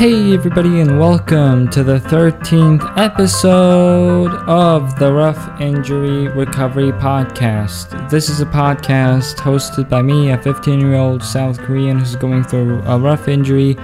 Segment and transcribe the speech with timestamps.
[0.00, 8.08] Hey, everybody, and welcome to the 13th episode of the Rough Injury Recovery Podcast.
[8.08, 12.44] This is a podcast hosted by me, a 15 year old South Korean who's going
[12.44, 13.76] through a rough injury,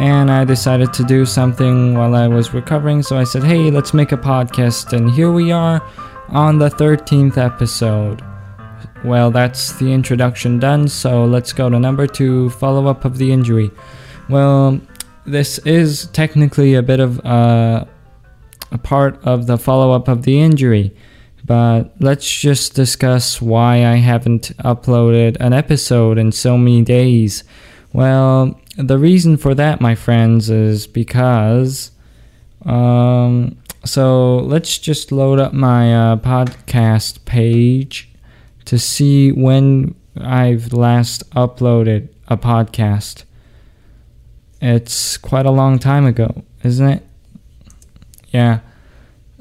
[0.00, 3.94] and I decided to do something while I was recovering, so I said, hey, let's
[3.94, 5.80] make a podcast, and here we are
[6.30, 8.20] on the 13th episode.
[9.04, 13.30] Well, that's the introduction done, so let's go to number two follow up of the
[13.30, 13.70] injury.
[14.28, 14.80] Well,
[15.26, 17.84] this is technically a bit of uh,
[18.70, 20.94] a part of the follow up of the injury,
[21.44, 27.44] but let's just discuss why I haven't uploaded an episode in so many days.
[27.92, 31.90] Well, the reason for that, my friends, is because.
[32.64, 38.08] Um, so let's just load up my uh, podcast page
[38.64, 43.24] to see when I've last uploaded a podcast.
[44.62, 47.06] It's quite a long time ago, isn't it?
[48.30, 48.60] Yeah.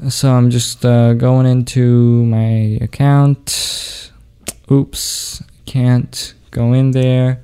[0.09, 4.11] So I'm just uh, going into my account.
[4.71, 7.43] Oops, can't go in there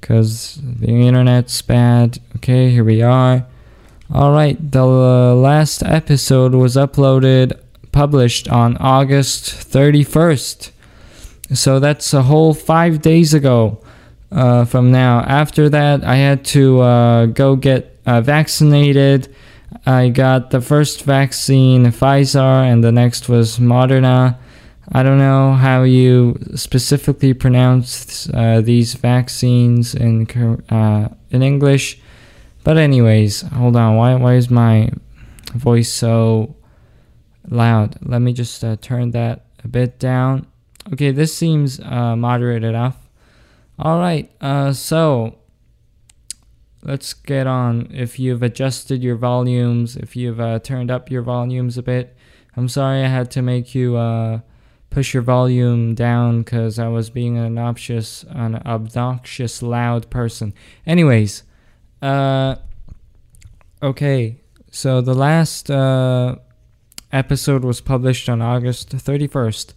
[0.00, 2.18] because the internet's bad.
[2.36, 3.44] Okay, here we are.
[4.10, 7.60] All right, the last episode was uploaded,
[7.92, 10.70] published on August 31st.
[11.52, 13.82] So that's a whole five days ago
[14.32, 15.20] uh, from now.
[15.20, 19.34] After that, I had to uh, go get uh, vaccinated.
[19.86, 24.36] I got the first vaccine, Pfizer, and the next was Moderna.
[24.92, 30.26] I don't know how you specifically pronounce uh, these vaccines in
[30.68, 32.00] uh, in English,
[32.64, 33.96] but anyways, hold on.
[33.96, 34.90] Why why is my
[35.54, 36.56] voice so
[37.48, 37.96] loud?
[38.02, 40.46] Let me just uh, turn that a bit down.
[40.92, 42.99] Okay, this seems moderate enough.
[43.82, 45.38] All right, uh, so
[46.82, 47.88] let's get on.
[47.90, 52.14] If you've adjusted your volumes, if you've uh, turned up your volumes a bit,
[52.58, 54.40] I'm sorry I had to make you uh,
[54.90, 60.52] push your volume down because I was being an obnoxious, an obnoxious, loud person.
[60.86, 61.44] Anyways,
[62.02, 62.56] uh,
[63.82, 66.36] okay, so the last uh,
[67.12, 69.72] episode was published on August 31st.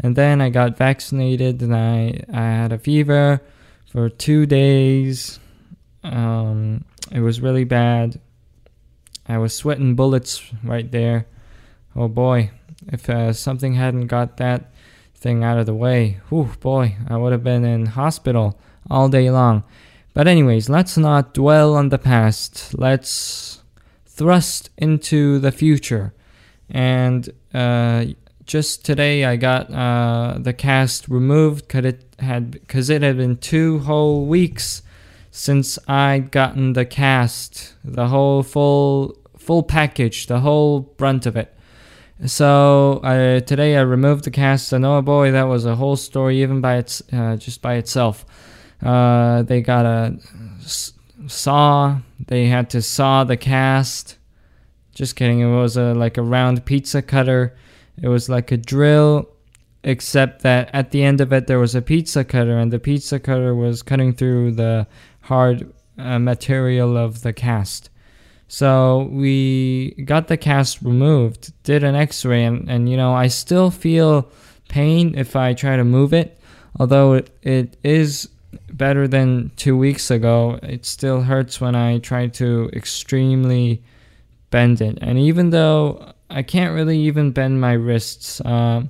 [0.00, 3.42] And then I got vaccinated and I, I had a fever
[3.90, 5.40] for two days.
[6.04, 8.20] Um, it was really bad.
[9.26, 11.26] I was sweating bullets right there.
[11.96, 12.50] Oh boy,
[12.86, 14.72] if uh, something hadn't got that
[15.14, 19.30] thing out of the way, whew, boy, I would have been in hospital all day
[19.30, 19.64] long.
[20.14, 22.76] But, anyways, let's not dwell on the past.
[22.76, 23.62] Let's
[24.06, 26.12] thrust into the future.
[26.68, 28.06] And uh,
[28.48, 33.36] just today I got uh, the cast removed because it had because it had been
[33.36, 34.82] two whole weeks
[35.30, 41.54] since I'd gotten the cast, the whole full full package, the whole brunt of it.
[42.26, 46.42] So uh, today I removed the cast, and oh boy, that was a whole story
[46.42, 48.24] even by its uh, just by itself.
[48.82, 50.18] Uh, they got a
[51.26, 51.98] saw.
[52.26, 54.16] They had to saw the cast.
[54.94, 55.40] Just kidding.
[55.40, 57.54] It was a like a round pizza cutter
[58.02, 59.28] it was like a drill,
[59.84, 63.18] except that at the end of it there was a pizza cutter, and the pizza
[63.18, 64.86] cutter was cutting through the
[65.22, 67.90] hard uh, material of the cast.
[68.48, 73.28] So we got the cast removed, did an x ray, and, and you know, I
[73.28, 74.30] still feel
[74.68, 76.40] pain if I try to move it.
[76.80, 78.28] Although it, it is
[78.72, 83.82] better than two weeks ago, it still hurts when I try to extremely
[84.50, 84.98] bend it.
[85.02, 88.40] And even though I can't really even bend my wrists.
[88.40, 88.84] Uh,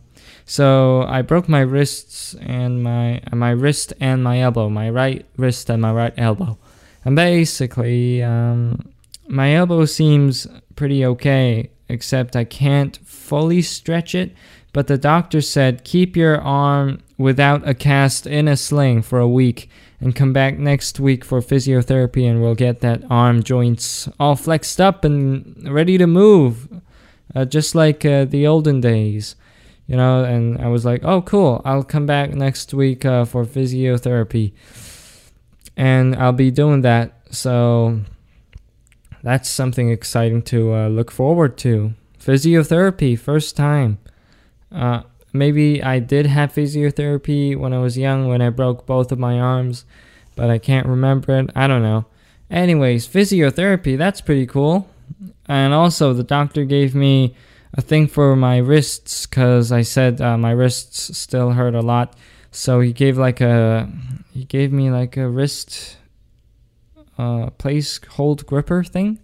[0.44, 5.70] so I broke my wrists and my my wrist and my elbow, my right wrist
[5.70, 6.58] and my right elbow.
[7.04, 8.92] And basically, um,
[9.28, 14.32] my elbow seems pretty okay, except I can't fully stretch it.
[14.72, 19.28] But the doctor said keep your arm without a cast in a sling for a
[19.28, 19.68] week
[20.00, 24.80] and come back next week for physiotherapy and we'll get that arm joints all flexed
[24.80, 26.68] up and ready to move
[27.34, 29.36] uh, just like uh, the olden days,
[29.86, 30.24] you know.
[30.24, 34.52] And I was like, oh, cool, I'll come back next week uh, for physiotherapy,
[35.76, 37.12] and I'll be doing that.
[37.30, 38.00] So
[39.22, 41.94] that's something exciting to uh, look forward to.
[42.18, 43.98] Physiotherapy, first time.
[44.70, 45.02] Uh,
[45.32, 49.38] maybe I did have physiotherapy when I was young when I broke both of my
[49.38, 49.84] arms,
[50.36, 51.50] but I can't remember it.
[51.54, 52.06] I don't know.
[52.50, 54.88] Anyways, physiotherapy, that's pretty cool.
[55.46, 57.34] And also, the doctor gave me
[57.74, 62.14] a thing for my wrists because I said uh, my wrists still hurt a lot.
[62.50, 63.90] So he gave like a
[64.32, 65.96] he gave me like a wrist
[67.18, 69.18] uh, place hold gripper thing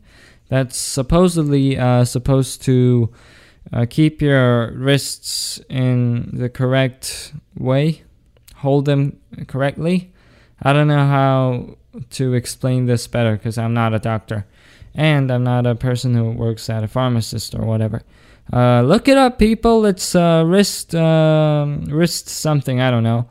[0.49, 3.11] that's supposedly uh, supposed to
[3.73, 8.03] uh, keep your wrists in the correct way,
[8.57, 10.13] hold them correctly.
[10.61, 11.77] I don't know how
[12.11, 14.47] to explain this better because I'm not a doctor
[14.95, 18.03] and I'm not a person who works at a pharmacist or whatever.
[18.53, 19.87] Uh, look it up, people.
[19.87, 22.81] It's uh, wrist um, wrist something.
[22.81, 23.29] I don't know.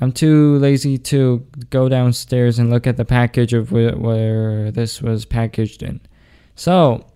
[0.00, 5.00] I'm too lazy to go downstairs and look at the package of wh- where this
[5.00, 6.00] was packaged in.
[6.56, 7.06] So,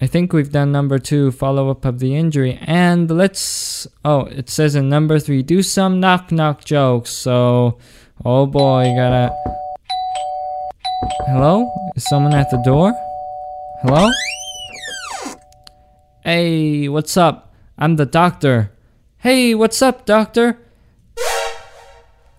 [0.00, 2.58] I think we've done number two, follow up of the injury.
[2.62, 7.10] And let's, oh, it says in number three, do some knock knock jokes.
[7.10, 7.78] So,
[8.24, 9.34] oh boy, gotta.
[11.26, 11.70] Hello?
[11.94, 12.94] Is someone at the door?
[13.88, 14.10] Hello?
[16.24, 17.54] Hey, what's up?
[17.78, 18.72] I'm the doctor.
[19.18, 20.58] Hey, what's up, doctor?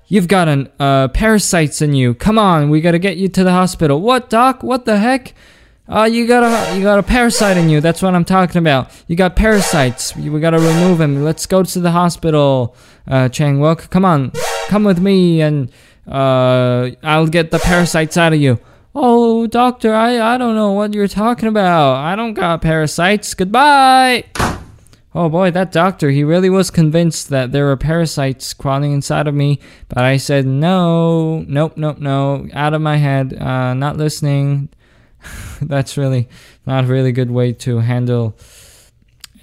[0.07, 2.15] You've got an uh, parasites in you.
[2.15, 4.01] Come on, we gotta get you to the hospital.
[4.01, 4.61] What, doc?
[4.61, 5.33] What the heck?
[5.87, 7.79] Uh, you got a you got a parasite in you.
[7.79, 8.91] That's what I'm talking about.
[9.07, 10.17] You got parasites.
[10.17, 11.23] We gotta remove them.
[11.23, 12.75] Let's go to the hospital.
[13.07, 14.33] Uh, Chang Wook, come on,
[14.67, 15.71] come with me, and
[16.09, 18.59] uh, I'll get the parasites out of you.
[18.99, 21.97] Oh, doctor, I I don't know what you're talking about.
[21.97, 23.35] I don't got parasites.
[23.35, 24.23] Goodbye.
[25.13, 29.35] Oh boy, that doctor, he really was convinced that there were parasites crawling inside of
[29.35, 34.69] me, but I said no, nope, nope, no, out of my head, uh, not listening.
[35.61, 36.27] that's really
[36.65, 38.35] not a really good way to handle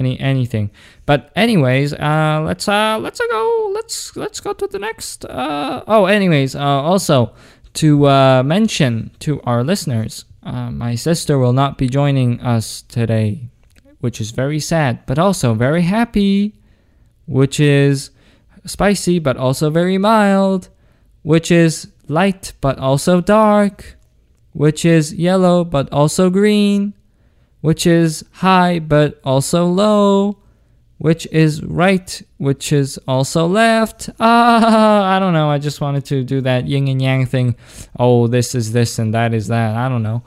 [0.01, 0.73] any anything.
[1.07, 5.25] But anyways, uh, let's uh, let's go let's let's go to the next.
[5.25, 7.35] Uh, oh, anyways, uh, also
[7.75, 13.49] to uh, mention to our listeners, uh, my sister will not be joining us today,
[14.01, 16.55] which is very sad, but also very happy,
[17.27, 18.11] which is
[18.67, 20.69] spicy but also very mild,
[21.23, 23.97] which is light but also dark
[24.55, 26.95] which is yellow but also green,
[27.61, 30.39] which is high but also low,
[30.99, 34.11] which is right, which is also left.
[34.21, 35.51] Ah, I don't know.
[35.51, 37.57] I just wanted to do that yin and yang thing.
[37.99, 39.77] Oh, this is this and that is that.
[39.77, 40.23] I don't know.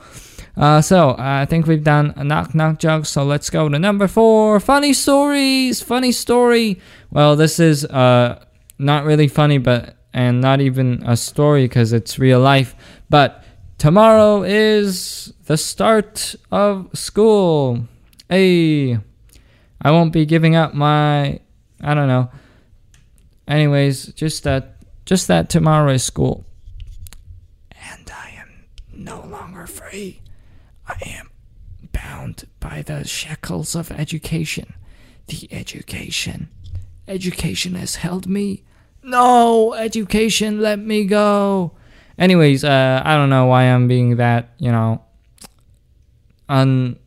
[0.56, 3.06] Uh, so I think we've done a knock knock joke.
[3.06, 4.60] So let's go to number four.
[4.60, 5.82] Funny stories.
[5.82, 6.80] Funny story.
[7.12, 8.44] Well, this is uh
[8.80, 12.76] not really funny, but and not even a story because it's real life.
[13.10, 13.44] But
[13.78, 17.88] Tomorrow is the start of school.
[18.28, 18.98] Hey,
[19.82, 21.40] I won't be giving up my
[21.82, 22.30] I don't know.
[23.48, 26.46] Anyways, just that just that tomorrow is school.
[27.72, 30.22] And I am no longer free.
[30.88, 31.30] I am
[31.92, 34.74] bound by the shackles of education.
[35.28, 36.50] The education.
[37.08, 38.64] Education has held me.
[39.04, 41.72] No, education, let me go.
[42.18, 45.02] Anyways, uh, I don't know why I'm being that, you know,
[46.50, 46.98] un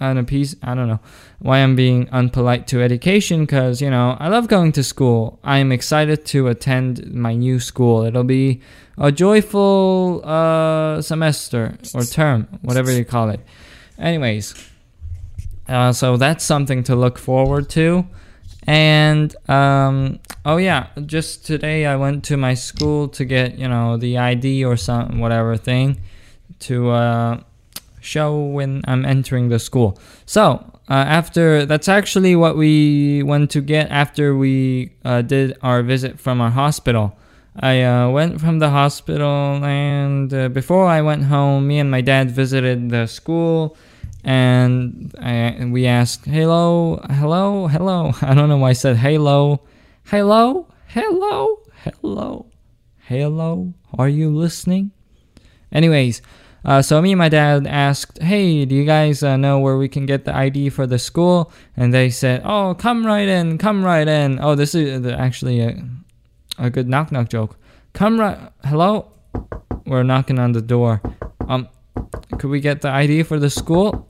[0.00, 0.58] unappeased.
[0.62, 1.00] I don't know
[1.38, 5.38] why I'm being unpolite to education because, you know, I love going to school.
[5.44, 8.02] I am excited to attend my new school.
[8.04, 8.60] It'll be
[8.98, 13.40] a joyful uh, semester or term, whatever you call it.
[13.98, 14.54] Anyways,
[15.68, 18.06] uh, so that's something to look forward to.
[18.66, 23.96] And um, oh yeah, just today I went to my school to get you know
[23.96, 26.00] the ID or some whatever thing
[26.60, 27.40] to uh,
[28.06, 29.98] show when I'm entering the school.
[30.24, 35.82] So uh, after that's actually what we went to get after we uh, did our
[35.82, 37.18] visit from our hospital.
[37.58, 42.02] I uh, went from the hospital, and uh, before I went home, me and my
[42.02, 43.78] dad visited the school
[44.26, 48.12] and, I, and we asked, hello, hello, hello.
[48.22, 49.60] I don't know why I said hello,
[50.04, 52.46] hello, hello, hello,
[53.04, 53.74] hello.
[53.96, 54.90] Are you listening?
[55.70, 56.22] Anyways,
[56.66, 59.88] uh, so me and my dad asked, "Hey, do you guys uh, know where we
[59.88, 63.84] can get the ID for the school?" And they said, "Oh, come right in, come
[63.84, 65.80] right in." Oh, this is actually a,
[66.58, 67.56] a good knock knock joke.
[67.92, 69.12] Come right, hello.
[69.86, 71.00] We're knocking on the door.
[71.48, 71.68] Um,
[72.38, 74.08] could we get the ID for the school?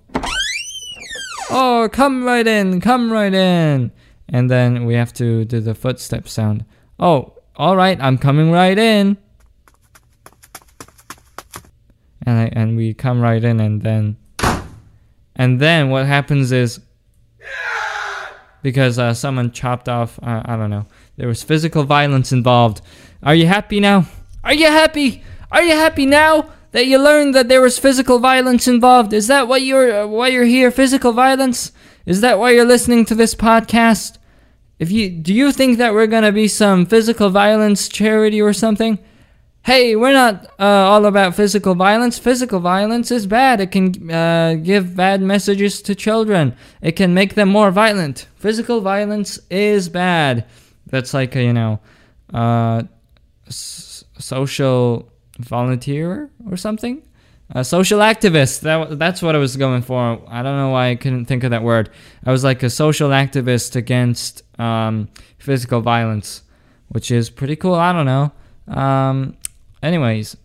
[1.51, 3.93] Oh, come right in, come right in.
[4.29, 6.65] And then we have to do the footstep sound.
[6.99, 9.19] Oh, all right, I'm coming right in.
[12.27, 14.17] And I, and we come right in and then
[15.37, 16.81] and then what happens is
[18.63, 20.87] because uh, someone chopped off uh, I don't know.
[21.17, 22.83] There was physical violence involved.
[23.23, 24.07] Are you happy now?
[24.43, 25.23] Are you happy?
[25.51, 26.51] Are you happy now?
[26.77, 29.15] that you learned that there was physical violence involved.
[29.15, 30.71] Is that what you're uh, why you're here?
[30.71, 31.73] Physical violence?
[32.05, 34.19] Is that why you're listening to this podcast?
[34.79, 38.99] If you do you think that we're gonna be some physical violence charity or something?
[39.67, 42.21] Hey, we're not uh, all about physical violence.
[42.21, 43.61] Physical violence is bad.
[43.61, 46.55] It can uh, give bad messages to children.
[46.81, 48.29] It can make them more violent.
[48.37, 50.45] Physical violence is bad.
[50.87, 51.81] That's like a, you know,
[52.33, 52.85] uh,
[53.49, 57.03] social volunteer or something.
[57.51, 58.61] A social activist.
[58.61, 60.23] That that's what I was going for.
[60.29, 61.91] I don't know why I couldn't think of that word.
[62.25, 65.09] I was like a social activist against um,
[65.39, 66.43] physical violence,
[66.89, 67.75] which is pretty cool.
[67.75, 68.33] I don't know.
[68.69, 69.37] Um,
[69.87, 70.37] anyways,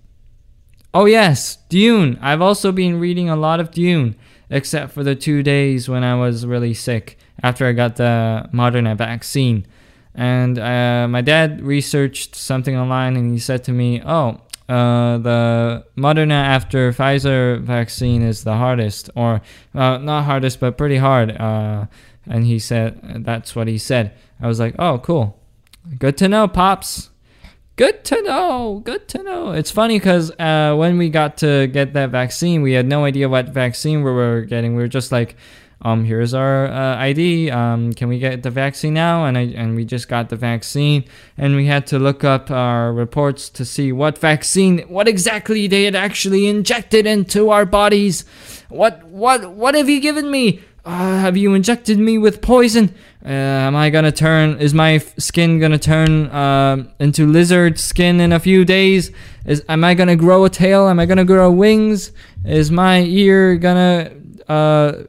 [0.94, 2.18] oh yes, Dune.
[2.22, 4.16] I've also been reading a lot of Dune,
[4.50, 8.96] except for the two days when I was really sick after I got the Moderna
[8.96, 9.66] vaccine.
[10.14, 15.86] And uh, my dad researched something online, and he said to me, "Oh, uh, the
[15.98, 19.42] Moderna after Pfizer vaccine is the hardest, or
[19.74, 21.86] uh, not hardest, but pretty hard." Uh,
[22.26, 24.14] and he said that's what he said.
[24.42, 25.40] I was like, "Oh, cool,
[25.98, 27.11] good to know, pops."
[27.78, 28.82] Good to know.
[28.84, 29.52] Good to know.
[29.52, 33.30] It's funny because uh, when we got to get that vaccine, we had no idea
[33.30, 34.76] what vaccine we were getting.
[34.76, 35.36] We were just like,
[35.84, 37.50] um, here's our uh, ID.
[37.50, 39.26] Um, can we get the vaccine now?
[39.26, 41.06] And I and we just got the vaccine,
[41.38, 45.86] and we had to look up our reports to see what vaccine, what exactly they
[45.86, 48.26] had actually injected into our bodies.
[48.70, 50.62] What what what have you given me?
[50.84, 52.94] Uh, have you injected me with poison?
[53.24, 54.58] Uh, am I gonna turn?
[54.60, 59.12] Is my skin gonna turn uh, into lizard skin in a few days?
[59.46, 60.88] Is am I gonna grow a tail?
[60.88, 62.12] Am I gonna grow wings?
[62.44, 64.12] Is my ear gonna
[64.50, 65.04] uh,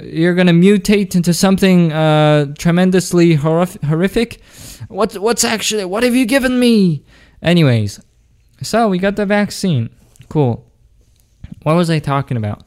[0.00, 4.40] you're gonna mutate into something uh, tremendously horrif- horrific?
[4.86, 7.04] What what's actually what have you given me?
[7.42, 8.00] Anyways,
[8.62, 9.90] so we got the vaccine.
[10.28, 10.64] Cool.
[11.64, 12.62] What was I talking about?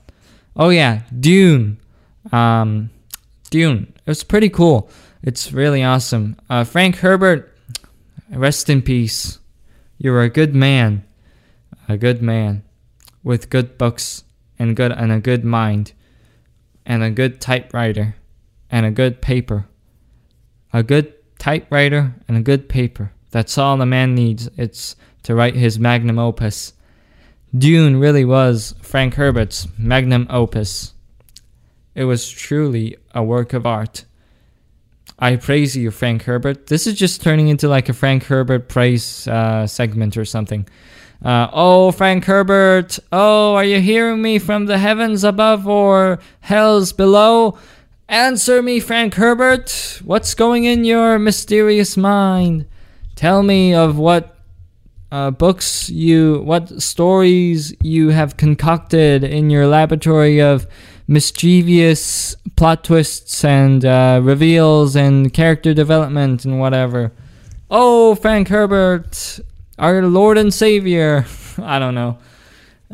[0.57, 1.77] Oh yeah, Dune.
[2.31, 2.89] Um,
[3.49, 3.93] Dune.
[3.95, 4.89] It was pretty cool.
[5.21, 6.35] It's really awesome.
[6.49, 7.55] Uh, Frank Herbert,
[8.29, 9.39] rest in peace.
[9.97, 11.03] You were a good man,
[11.87, 12.63] a good man,
[13.23, 14.23] with good books
[14.59, 15.93] and good and a good mind,
[16.85, 18.15] and a good typewriter,
[18.69, 19.67] and a good paper.
[20.73, 23.11] A good typewriter and a good paper.
[23.31, 24.49] That's all the man needs.
[24.57, 26.73] It's to write his magnum opus.
[27.55, 30.92] Dune really was Frank Herbert's magnum opus.
[31.95, 34.05] It was truly a work of art.
[35.19, 36.67] I praise you, Frank Herbert.
[36.67, 40.67] This is just turning into like a Frank Herbert praise uh, segment or something.
[41.23, 42.99] Uh, oh, Frank Herbert.
[43.11, 47.57] Oh, are you hearing me from the heavens above or hells below?
[48.09, 50.01] Answer me, Frank Herbert.
[50.03, 52.65] What's going in your mysterious mind?
[53.15, 54.35] Tell me of what
[55.11, 60.67] uh, books you, what stories you have concocted in your laboratory of
[61.13, 67.11] mischievous plot twists and uh, reveals and character development and whatever.
[67.69, 69.39] Oh, Frank Herbert,
[69.77, 71.25] our Lord and Savior.
[71.61, 72.17] I don't know.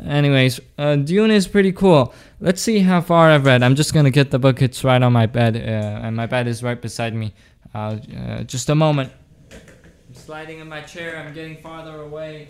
[0.05, 2.13] Anyways, uh, Dune is pretty cool.
[2.39, 3.63] Let's see how far I've read.
[3.63, 4.61] I'm just gonna get the book.
[4.61, 7.33] It's right on my bed, uh, and my bed is right beside me.
[7.73, 7.95] Uh,
[8.43, 9.11] just a moment.
[9.51, 11.17] I'm sliding in my chair.
[11.17, 12.47] I'm getting farther away.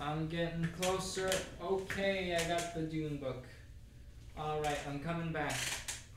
[0.00, 1.30] I'm getting closer.
[1.62, 3.44] Okay, I got the Dune book.
[4.40, 5.56] All right, I'm coming back.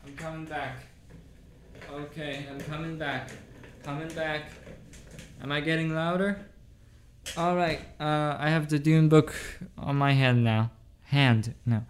[0.05, 0.83] I'm coming back.
[1.91, 3.29] Okay, I'm coming back.
[3.83, 4.51] Coming back.
[5.41, 6.45] Am I getting louder?
[7.35, 7.79] All right.
[7.99, 9.33] Uh, I have the Dune book
[9.77, 10.71] on my hand now.
[11.05, 11.85] Hand now.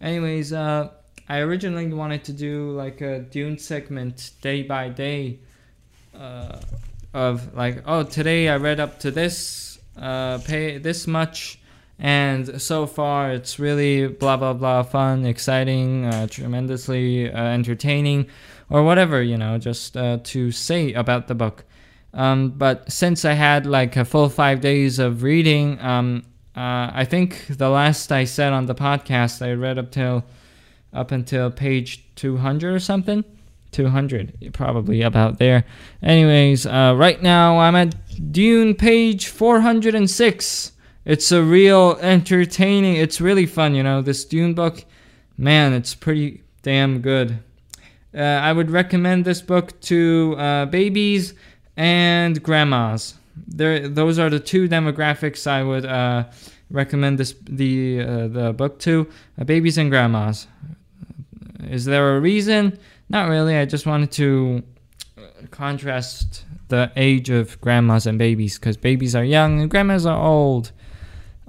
[0.00, 0.90] Anyways, uh,
[1.28, 5.40] I originally wanted to do like a Dune segment day by day.
[6.14, 6.60] Uh,
[7.14, 11.58] of like, oh, today I read up to this, uh, pay this much,
[12.02, 18.26] and so far it's really blah blah blah fun, exciting, uh, tremendously uh, entertaining,
[18.68, 21.64] or whatever you know, just uh, to say about the book.
[22.12, 26.24] Um, but since I had like a full five days of reading, um,
[26.56, 30.24] uh, I think the last I said on the podcast, I read up till
[30.92, 33.24] up until page 200 or something.
[33.70, 35.64] 200, probably about there.
[36.02, 37.94] Anyways, uh, right now I'm at
[38.32, 40.71] Dune page 406.
[41.04, 44.02] It's a real entertaining, it's really fun, you know.
[44.02, 44.84] This Dune book,
[45.36, 47.38] man, it's pretty damn good.
[48.14, 51.34] Uh, I would recommend this book to uh, babies
[51.76, 53.14] and grandmas.
[53.48, 56.24] There, those are the two demographics I would uh,
[56.70, 59.08] recommend this the uh, the book to:
[59.40, 60.46] uh, babies and grandmas.
[61.68, 62.78] Is there a reason?
[63.08, 63.56] Not really.
[63.56, 64.62] I just wanted to
[65.18, 70.22] uh, contrast the age of grandmas and babies because babies are young and grandmas are
[70.22, 70.70] old.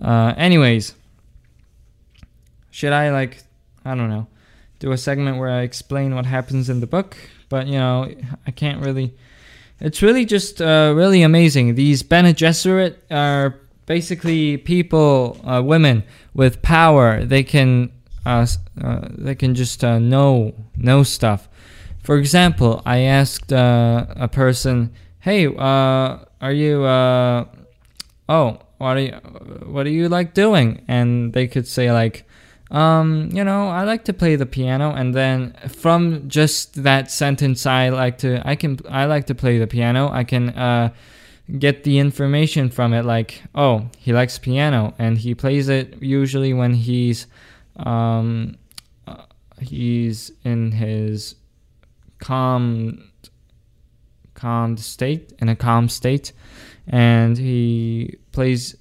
[0.01, 0.95] Uh, anyways,
[2.71, 3.43] should I like
[3.85, 4.27] I don't know
[4.79, 7.15] do a segment where I explain what happens in the book?
[7.49, 8.13] But you know
[8.47, 9.13] I can't really.
[9.79, 11.75] It's really just uh, really amazing.
[11.75, 17.91] These Bene Gesserit are basically people, uh, women with power, they can
[18.25, 18.47] uh,
[18.81, 21.49] uh, they can just uh, know know stuff.
[22.03, 26.83] For example, I asked uh, a person, "Hey, uh, are you?
[26.83, 27.45] Uh,
[28.29, 29.11] oh, what are you?
[29.65, 32.25] What do you like doing?" And they could say like,
[32.71, 37.65] um, "You know, I like to play the piano." And then from just that sentence,
[37.65, 40.09] I like to I can I like to play the piano.
[40.11, 40.89] I can uh,
[41.59, 46.53] get the information from it like, "Oh, he likes piano and he plays it usually
[46.53, 47.27] when he's."
[47.77, 48.57] Um,
[49.07, 49.23] uh,
[49.59, 51.35] he's in his
[52.19, 53.11] calm,
[54.33, 56.31] calm state, in a calm state,
[56.87, 58.75] and he plays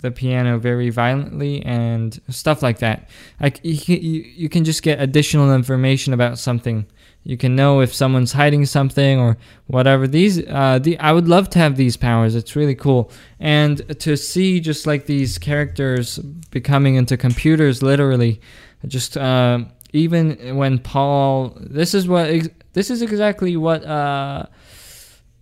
[0.00, 3.08] the piano very violently and stuff like that.
[3.40, 6.86] Like you, you, can just get additional information about something.
[7.24, 9.36] You can know if someone's hiding something or
[9.66, 10.06] whatever.
[10.06, 12.34] These, uh, the I would love to have these powers.
[12.34, 13.10] It's really cool,
[13.40, 16.18] and to see just like these characters
[16.50, 18.40] becoming into computers, literally,
[18.86, 21.56] just uh, even when Paul.
[21.60, 22.30] This is what.
[22.72, 23.84] This is exactly what.
[23.84, 24.46] Uh,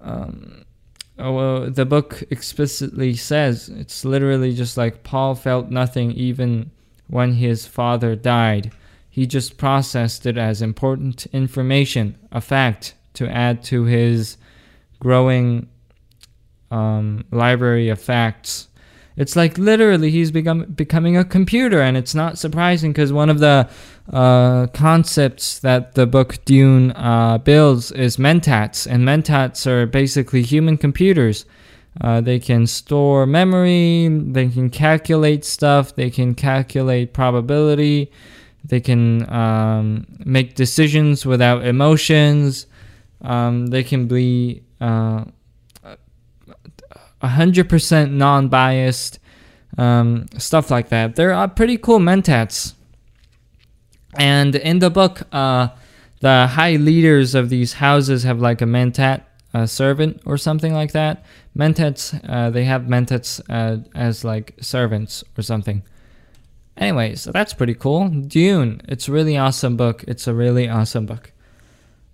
[0.01, 0.66] um,
[1.19, 3.69] oh, the book explicitly says.
[3.69, 6.71] It's literally just like Paul felt nothing even
[7.09, 8.73] when his father died.
[9.09, 14.37] He just processed it as important information, a fact to add to his
[15.01, 15.69] growing
[16.71, 18.69] um, library of facts.
[19.17, 23.39] It's like literally he's become becoming a computer, and it's not surprising because one of
[23.39, 23.69] the
[24.13, 30.77] uh, concepts that the book Dune uh, builds is mentats, and mentats are basically human
[30.77, 31.45] computers.
[32.01, 38.13] Uh, they can store memory, they can calculate stuff, they can calculate probability,
[38.65, 42.67] they can um, make decisions without emotions,
[43.23, 45.25] um, they can be uh,
[47.23, 49.19] 100% non biased,
[49.79, 51.17] um, stuff like that.
[51.17, 52.76] They're uh, pretty cool mentats.
[54.19, 55.69] And in the book, uh,
[56.21, 59.23] the high leaders of these houses have like a mentat
[59.57, 61.25] a servant or something like that.
[61.57, 65.83] Mentats, uh, they have mentats uh, as like servants or something.
[66.77, 68.09] Anyways, so that's pretty cool.
[68.09, 70.05] Dune, it's a really awesome book.
[70.07, 71.33] It's a really awesome book.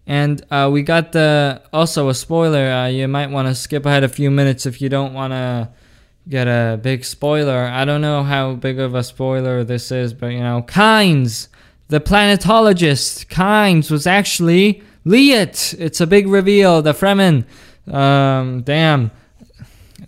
[0.06, 2.70] And uh, we got the also a spoiler.
[2.70, 5.70] Uh, you might want to skip ahead a few minutes if you don't want to
[6.28, 7.64] get a big spoiler.
[7.64, 11.48] I don't know how big of a spoiler this is, but you know, Kynes,
[11.88, 15.74] the planetologist, Kynes was actually Liet.
[15.78, 16.82] It's a big reveal.
[16.82, 17.44] The Fremen.
[17.92, 19.10] Um, damn,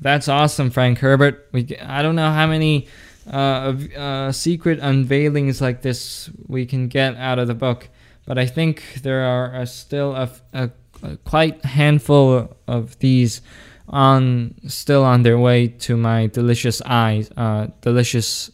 [0.00, 1.48] that's awesome, Frank Herbert.
[1.52, 2.86] We I don't know how many
[3.30, 7.88] uh, uh, secret unveilings like this we can get out of the book
[8.26, 10.70] but I think there are still a, a,
[11.02, 13.42] a, quite handful of these
[13.88, 17.30] on still on their way to my delicious eyes.
[17.36, 18.50] Uh, delicious,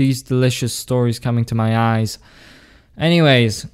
[0.00, 2.18] these delicious stories coming to my eyes.
[2.96, 3.66] Anyways,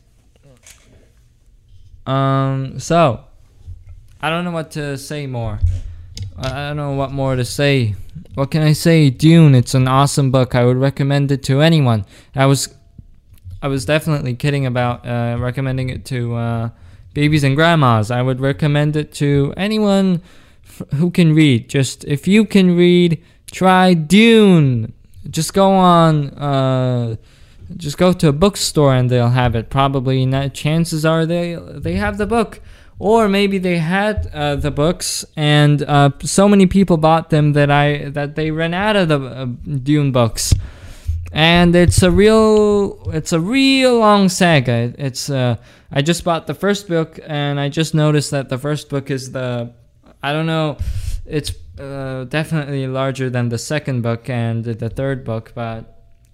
[2.04, 3.22] um, so
[4.20, 5.60] I don't know what to say more.
[6.36, 7.94] I don't know what more to say.
[8.34, 9.08] What can I say?
[9.08, 10.56] Dune, it's an awesome book.
[10.56, 12.04] I would recommend it to anyone.
[12.34, 12.74] I was
[13.62, 16.70] I was definitely kidding about uh, recommending it to uh,
[17.14, 18.10] babies and grandmas.
[18.10, 20.22] I would recommend it to anyone
[20.96, 21.68] who can read.
[21.68, 24.92] Just if you can read, try Dune.
[25.30, 26.30] Just go on.
[26.30, 27.16] Uh,
[27.76, 29.70] just go to a bookstore and they'll have it.
[29.70, 30.54] Probably not.
[30.54, 32.60] Chances are they they have the book,
[32.98, 37.70] or maybe they had uh, the books and uh, so many people bought them that
[37.70, 39.46] I that they ran out of the uh,
[39.82, 40.54] Dune books
[41.32, 45.56] and it's a real it's a real long saga it's uh
[45.92, 49.32] i just bought the first book and i just noticed that the first book is
[49.32, 49.70] the
[50.26, 50.76] i don't know
[51.24, 55.80] it's uh, definitely larger than the second book and the third book but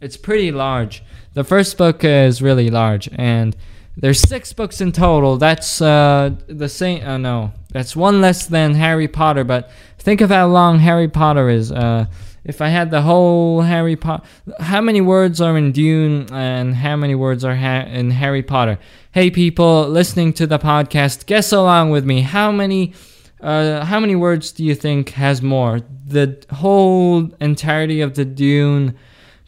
[0.00, 1.02] it's pretty large
[1.35, 3.57] the first book is really large and
[3.96, 8.74] there's six books in total that's uh the same Oh no that's one less than
[8.74, 12.07] harry potter but think of how long harry potter is uh
[12.44, 14.24] if I had the whole Harry Potter,
[14.59, 18.78] how many words are in Dune and how many words are ha- in Harry Potter?
[19.12, 22.22] Hey, people listening to the podcast, guess along with me.
[22.22, 22.94] How many,
[23.42, 25.81] uh, how many words do you think has more?
[26.07, 28.96] The whole entirety of the Dune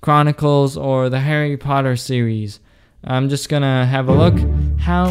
[0.01, 2.61] Chronicles or the Harry Potter series?
[3.05, 4.35] I'm just gonna have a look.
[4.81, 5.11] How?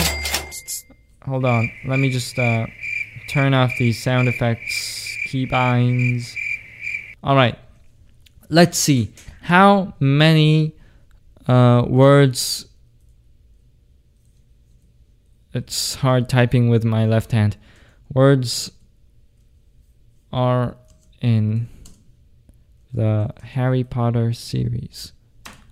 [1.25, 1.71] Hold on.
[1.85, 2.67] Let me just uh,
[3.29, 6.33] turn off these sound effects keybinds.
[7.23, 7.57] All right
[8.53, 10.75] let's see how many
[11.47, 12.67] uh, words
[15.53, 17.57] it's hard typing with my left hand
[18.13, 18.71] words
[20.31, 20.75] are
[21.21, 21.67] in
[22.93, 25.13] the Harry Potter series.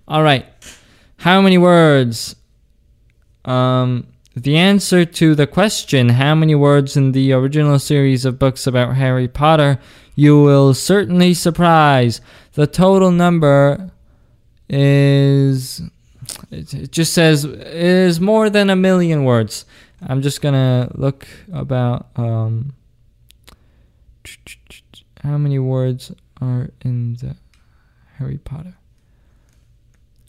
[0.08, 0.46] All right.
[1.18, 2.36] How many words?
[3.44, 8.66] Um, the answer to the question, how many words in the original series of books
[8.66, 9.78] about Harry Potter,
[10.14, 12.20] you will certainly surprise.
[12.54, 13.90] The total number
[14.68, 15.82] is
[16.50, 19.64] it just says is more than a million words.
[20.06, 22.74] I'm just gonna look about um,
[25.22, 27.36] how many words are in the
[28.18, 28.74] Harry Potter.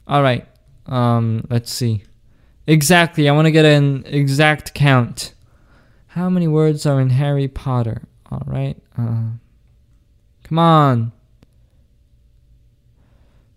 [0.06, 0.46] All right,
[0.86, 2.04] um, let's see.
[2.66, 5.34] Exactly, I want to get an exact count.
[6.08, 8.02] How many words are in Harry Potter?
[8.30, 9.30] All right, uh,
[10.44, 11.12] come on,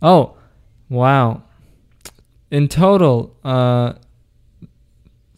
[0.02, 0.36] Oh,
[0.90, 1.44] wow.
[2.52, 3.94] In total, uh,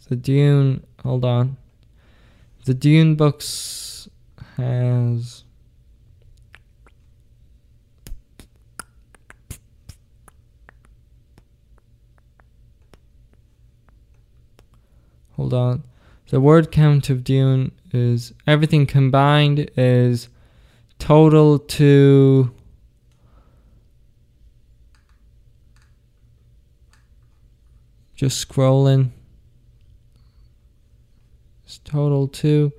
[0.07, 1.57] the Dune Hold on.
[2.65, 4.07] The Dune books
[4.57, 5.43] has
[15.37, 15.83] Hold on.
[16.29, 20.29] The word count of Dune is everything combined is
[20.99, 22.51] total to
[28.15, 29.09] just scrolling
[31.91, 32.71] total to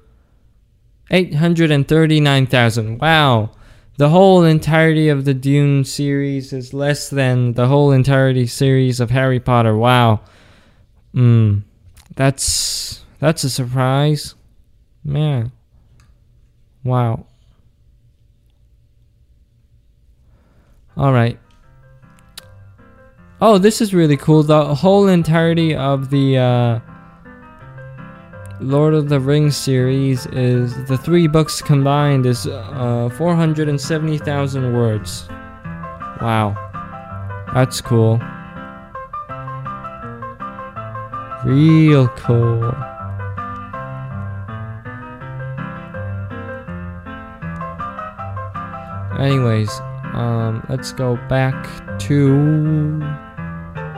[1.10, 2.98] 839,000.
[2.98, 3.50] Wow.
[3.98, 9.10] The whole entirety of the Dune series is less than the whole entirety series of
[9.10, 9.76] Harry Potter.
[9.76, 10.22] Wow.
[11.14, 11.62] Mm.
[12.16, 14.34] That's that's a surprise.
[15.04, 15.52] Man.
[16.82, 17.26] Wow.
[20.96, 21.38] All right.
[23.40, 24.42] Oh, this is really cool.
[24.42, 26.91] The whole entirety of the uh
[28.62, 35.28] Lord of the Rings series is the three books combined is uh, 470,000 words.
[36.20, 36.56] Wow.
[37.52, 38.20] That's cool.
[41.44, 42.72] Real cool.
[49.18, 49.70] Anyways,
[50.14, 53.00] um, let's go back to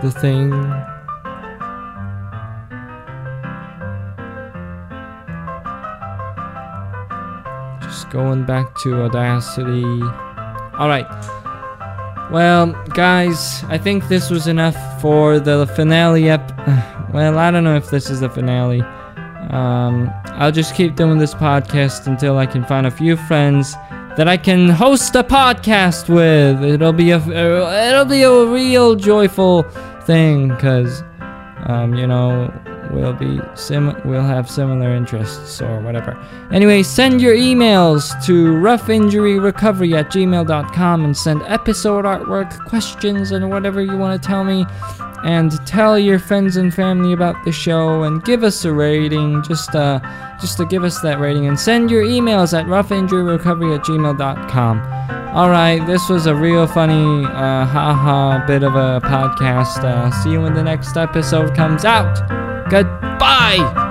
[0.03, 0.53] the thing.
[8.15, 9.85] Going back to Audacity.
[10.81, 11.07] Alright.
[12.31, 16.53] Well, guys, I think this was enough for the finale ep-
[17.13, 18.83] Well, I don't know if this is the finale.
[19.51, 23.75] Um, I'll just keep doing this podcast until I can find a few friends
[24.17, 26.65] that I can host a podcast with.
[26.65, 29.63] It'll be a it'll be a real joyful
[30.07, 31.03] thing because
[31.67, 32.53] um, you know
[32.95, 36.17] we'll be sim we'll have similar interests or whatever.
[36.53, 43.81] Anyway, send your emails to roughinjuryrecovery at gmail.com and send episode artwork, questions, and whatever
[43.83, 44.67] you want to tell me.
[45.25, 49.43] And tell your friends and family about the show and give us a rating.
[49.43, 49.99] Just uh
[50.39, 54.81] just to give us that rating and send your emails at roughinjuryrecovery at gmail.com.
[55.35, 59.83] Alright, this was a real funny, uh, haha bit of a podcast.
[59.83, 62.44] Uh, see you when the next episode comes out.
[62.71, 63.84] Goodbye!